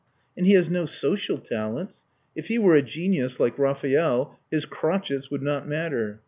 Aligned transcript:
And 0.35 0.47
he 0.47 0.53
has 0.53 0.67
no 0.67 0.87
social 0.87 1.37
talents. 1.37 2.05
If 2.35 2.47
he 2.47 2.57
were 2.57 2.73
a 2.75 2.81
genius, 2.81 3.39
like 3.39 3.59
Raphael, 3.59 4.39
his 4.49 4.65
crotchets 4.65 5.29
would 5.29 5.43
not 5.43 5.67
matter. 5.67 6.19